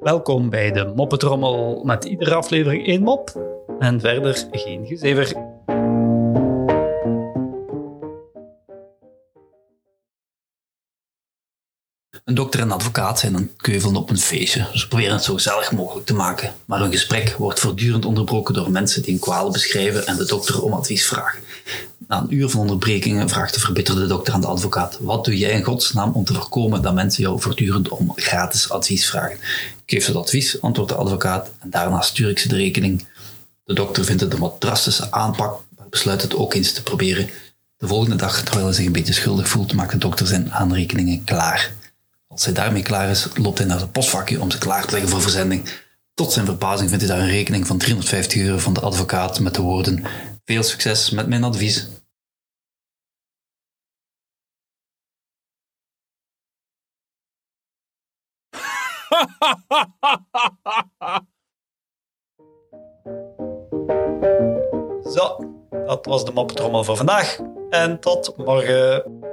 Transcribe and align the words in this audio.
Welkom 0.00 0.50
bij 0.50 0.72
de 0.72 0.92
Moppetrommel 0.94 1.84
met 1.84 2.04
iedere 2.04 2.34
aflevering 2.34 2.86
één 2.86 3.02
mop 3.02 3.32
en 3.78 4.00
verder 4.00 4.46
geen 4.50 4.86
gezever. 4.86 5.53
Een 12.24 12.34
dokter 12.34 12.60
en 12.60 12.72
advocaat 12.72 13.18
zijn 13.18 13.34
een 13.34 13.50
keuvel 13.56 13.94
op 13.94 14.10
een 14.10 14.18
feestje. 14.18 14.66
Ze 14.72 14.88
proberen 14.88 15.14
het 15.14 15.24
zo 15.24 15.34
gezellig 15.34 15.72
mogelijk 15.72 16.06
te 16.06 16.14
maken. 16.14 16.54
Maar 16.64 16.80
hun 16.80 16.90
gesprek 16.90 17.34
wordt 17.38 17.60
voortdurend 17.60 18.04
onderbroken 18.04 18.54
door 18.54 18.70
mensen 18.70 19.02
die 19.02 19.10
hun 19.10 19.20
kwalen 19.20 19.52
beschrijven 19.52 20.06
en 20.06 20.16
de 20.16 20.24
dokter 20.24 20.62
om 20.62 20.72
advies 20.72 21.06
vragen. 21.06 21.40
Na 22.08 22.20
een 22.20 22.34
uur 22.34 22.48
van 22.48 22.60
onderbrekingen 22.60 23.28
vraagt 23.28 23.54
de 23.54 23.60
verbitterde 23.60 24.06
dokter 24.06 24.34
aan 24.34 24.40
de 24.40 24.46
advocaat: 24.46 24.98
Wat 25.00 25.24
doe 25.24 25.38
jij 25.38 25.50
in 25.50 25.62
godsnaam 25.62 26.12
om 26.12 26.24
te 26.24 26.34
voorkomen 26.34 26.82
dat 26.82 26.94
mensen 26.94 27.22
jou 27.22 27.40
voortdurend 27.40 27.88
om 27.88 28.12
gratis 28.16 28.70
advies 28.70 29.08
vragen? 29.08 29.36
Ik 29.36 29.82
geef 29.86 30.04
ze 30.04 30.10
het 30.10 30.20
advies, 30.20 30.60
antwoordt 30.62 30.90
de 30.90 30.96
advocaat, 30.96 31.50
en 31.60 31.70
daarna 31.70 32.00
stuur 32.00 32.28
ik 32.28 32.38
ze 32.38 32.48
de 32.48 32.56
rekening. 32.56 33.06
De 33.64 33.74
dokter 33.74 34.04
vindt 34.04 34.20
het 34.20 34.32
een 34.32 34.38
wat 34.38 34.60
drastische 34.60 35.12
aanpak, 35.12 35.60
maar 35.76 35.88
besluit 35.88 36.22
het 36.22 36.36
ook 36.36 36.54
eens 36.54 36.72
te 36.72 36.82
proberen. 36.82 37.28
De 37.76 37.86
volgende 37.86 38.16
dag, 38.16 38.42
terwijl 38.42 38.64
hij 38.64 38.74
zich 38.74 38.86
een 38.86 38.92
beetje 38.92 39.12
schuldig 39.12 39.48
voelt, 39.48 39.74
maakt 39.74 39.92
de 39.92 39.98
dokter 39.98 40.26
zijn 40.26 40.52
aanrekeningen 40.52 41.24
klaar. 41.24 41.72
Als 42.34 42.44
hij 42.44 42.54
daarmee 42.54 42.82
klaar 42.82 43.10
is, 43.10 43.28
loopt 43.34 43.58
hij 43.58 43.66
naar 43.66 43.78
zijn 43.78 43.90
postvakje 43.90 44.40
om 44.40 44.50
ze 44.50 44.58
klaar 44.58 44.84
te 44.84 44.90
leggen 44.90 45.10
voor 45.10 45.20
verzending. 45.20 45.70
Tot 46.14 46.32
zijn 46.32 46.46
verbazing 46.46 46.90
vindt 46.90 47.04
hij 47.04 47.14
daar 47.14 47.24
een 47.24 47.30
rekening 47.30 47.66
van 47.66 47.78
350 47.78 48.42
euro 48.42 48.58
van 48.58 48.72
de 48.72 48.80
advocaat 48.80 49.40
met 49.40 49.54
de 49.54 49.62
woorden: 49.62 50.04
Veel 50.44 50.62
succes 50.62 51.10
met 51.10 51.28
mijn 51.28 51.44
advies. 51.44 51.84
Zo, 65.14 65.38
dat 65.86 66.06
was 66.06 66.24
de 66.24 66.32
Moppetrommel 66.32 66.84
voor 66.84 66.96
vandaag. 66.96 67.38
En 67.70 68.00
tot 68.00 68.36
morgen. 68.36 69.23